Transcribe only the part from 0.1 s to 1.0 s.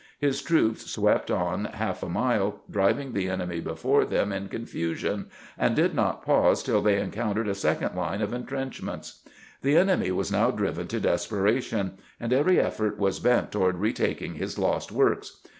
His troops